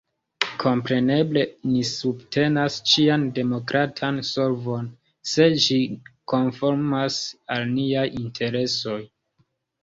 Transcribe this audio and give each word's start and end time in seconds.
Kompreneble 0.61 1.41
ni 1.73 1.81
subtenas 1.89 2.77
ĉian 2.91 3.25
demokratan 3.35 4.17
solvon, 4.31 4.87
se 5.33 5.47
ĝi 5.67 5.77
konformas 6.33 7.21
al 7.59 7.69
niaj 7.77 8.09
interesoj. 8.23 8.99